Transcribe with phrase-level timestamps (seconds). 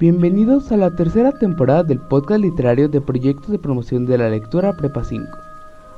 [0.00, 4.76] Bienvenidos a la tercera temporada del podcast literario de proyectos de promoción de la lectura
[4.76, 5.26] Prepa 5.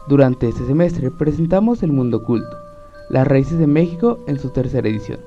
[0.08, 2.56] Durante este semestre presentamos El Mundo Oculto,
[3.10, 5.20] las raíces de México en su tercera edición,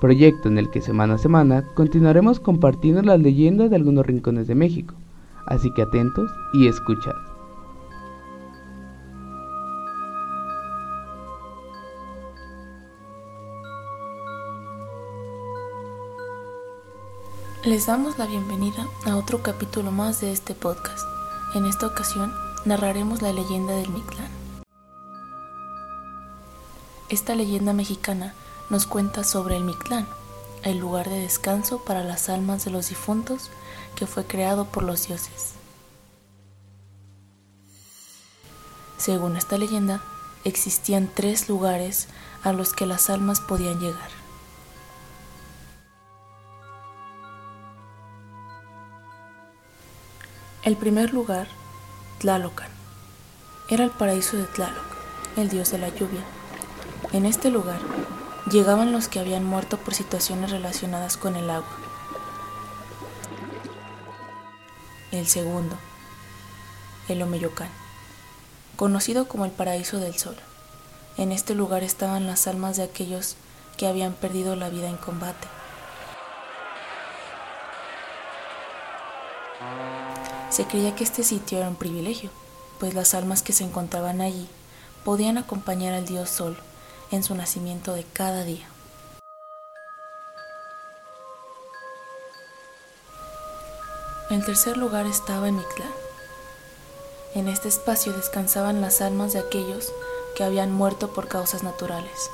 [0.00, 4.56] proyecto en el que semana a semana continuaremos compartiendo las leyendas de algunos rincones de
[4.56, 4.96] México,
[5.46, 7.31] así que atentos y escuchad.
[17.64, 21.06] Les damos la bienvenida a otro capítulo más de este podcast.
[21.54, 22.34] En esta ocasión
[22.64, 24.26] narraremos la leyenda del Mictlán.
[27.08, 28.34] Esta leyenda mexicana
[28.68, 30.08] nos cuenta sobre el Mictlán,
[30.64, 33.48] el lugar de descanso para las almas de los difuntos
[33.94, 35.52] que fue creado por los dioses.
[38.98, 40.02] Según esta leyenda,
[40.42, 42.08] existían tres lugares
[42.42, 44.21] a los que las almas podían llegar.
[50.64, 51.48] El primer lugar,
[52.20, 52.68] Tlalocan,
[53.68, 54.84] era el paraíso de Tlaloc,
[55.36, 56.20] el dios de la lluvia.
[57.12, 57.80] En este lugar
[58.48, 61.76] llegaban los que habían muerto por situaciones relacionadas con el agua.
[65.10, 65.76] El segundo,
[67.08, 67.70] el Omeyocan,
[68.76, 70.36] conocido como el paraíso del sol.
[71.16, 73.34] En este lugar estaban las almas de aquellos
[73.76, 75.48] que habían perdido la vida en combate.
[80.52, 82.28] Se creía que este sitio era un privilegio,
[82.78, 84.46] pues las almas que se encontraban allí
[85.02, 86.58] podían acompañar al dios Sol
[87.10, 88.68] en su nacimiento de cada día.
[94.28, 95.88] En tercer lugar estaba Mictlán.
[97.34, 99.90] En este espacio descansaban las almas de aquellos
[100.36, 102.28] que habían muerto por causas naturales.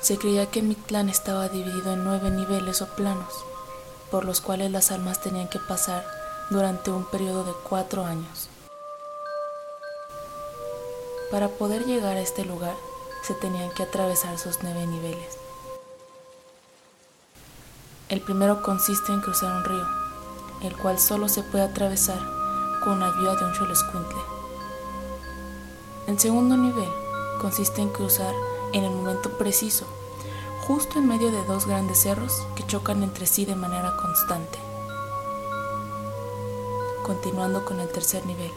[0.00, 3.34] Se creía que Mictlán estaba dividido en nueve niveles o planos,
[4.12, 6.21] por los cuales las almas tenían que pasar
[6.52, 8.48] durante un periodo de cuatro años.
[11.30, 12.74] Para poder llegar a este lugar
[13.22, 15.38] se tenían que atravesar sus nueve niveles.
[18.10, 19.86] El primero consiste en cruzar un río,
[20.62, 22.20] el cual solo se puede atravesar
[22.84, 24.20] con ayuda de un cholescuintle.
[26.06, 26.90] El segundo nivel
[27.40, 28.34] consiste en cruzar
[28.74, 29.86] en el momento preciso,
[30.66, 34.71] justo en medio de dos grandes cerros que chocan entre sí de manera constante.
[37.04, 38.52] Continuando con el tercer nivel,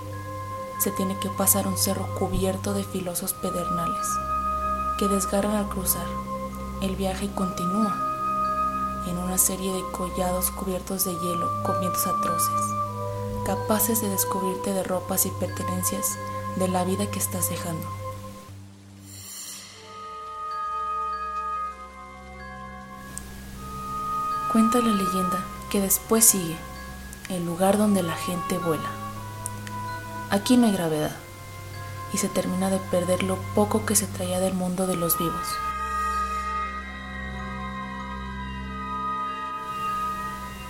[0.80, 4.08] se tiene que pasar un cerro cubierto de filosos pedernales
[5.00, 6.06] que desgarran al cruzar.
[6.82, 7.96] El viaje continúa
[9.08, 12.62] en una serie de collados cubiertos de hielo con vientos atroces,
[13.48, 16.16] capaces de descubrirte de ropas y pertenencias
[16.56, 17.88] de la vida que estás dejando.
[24.52, 26.56] Cuenta la leyenda que después sigue
[27.30, 28.90] el lugar donde la gente vuela.
[30.30, 31.16] Aquí no hay gravedad
[32.14, 35.48] y se termina de perder lo poco que se traía del mundo de los vivos.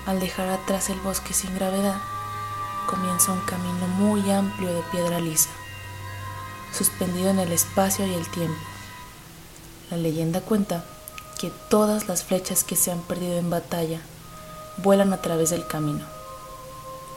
[0.05, 1.97] Al dejar atrás el bosque sin gravedad,
[2.87, 5.49] comienza un camino muy amplio de piedra lisa,
[6.71, 8.59] suspendido en el espacio y el tiempo.
[9.89, 10.85] La leyenda cuenta
[11.39, 13.99] que todas las flechas que se han perdido en batalla
[14.77, 16.14] vuelan a través del camino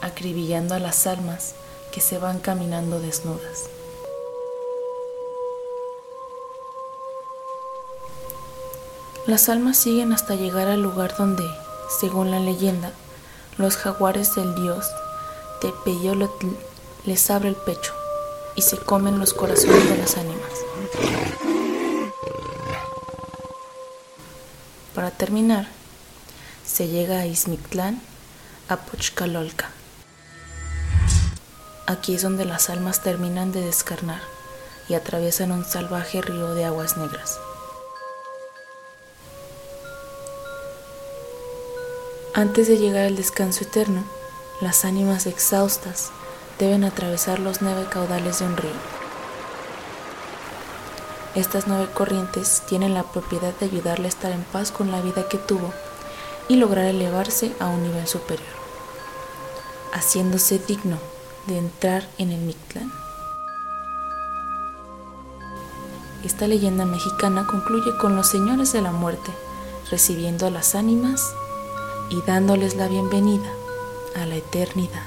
[0.01, 1.53] acribillando a las almas
[1.91, 3.69] que se van caminando desnudas.
[9.25, 11.43] Las almas siguen hasta llegar al lugar donde,
[11.99, 12.91] según la leyenda,
[13.57, 14.85] los jaguares del dios
[15.61, 16.47] Tepeyolotl
[17.05, 17.93] les abre el pecho
[18.55, 20.51] y se comen los corazones de las ánimas.
[24.95, 25.67] Para terminar,
[26.65, 28.01] se llega a Izmictlán,
[28.67, 29.69] a Pochcalolca.
[31.89, 34.21] Aquí es donde las almas terminan de descarnar
[34.89, 37.39] y atraviesan un salvaje río de aguas negras.
[42.35, 44.03] Antes de llegar al descanso eterno,
[44.61, 46.11] las ánimas exhaustas
[46.59, 48.79] deben atravesar los nueve caudales de un río.
[51.33, 55.27] Estas nueve corrientes tienen la propiedad de ayudarle a estar en paz con la vida
[55.27, 55.73] que tuvo
[56.49, 58.45] y lograr elevarse a un nivel superior,
[59.91, 60.99] haciéndose digno
[61.47, 62.91] de entrar en el Mictlán.
[66.23, 69.31] Esta leyenda mexicana concluye con los señores de la muerte
[69.89, 71.33] recibiendo a las ánimas
[72.09, 73.49] y dándoles la bienvenida
[74.15, 75.03] a la eternidad.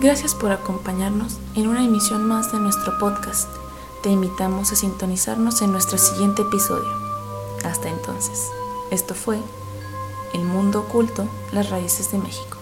[0.00, 3.48] Gracias por acompañarnos en una emisión más de nuestro podcast.
[4.02, 6.90] Te invitamos a sintonizarnos en nuestro siguiente episodio.
[7.64, 8.48] Hasta entonces,
[8.90, 9.38] esto fue
[10.32, 12.59] El Mundo Oculto, las Raíces de México.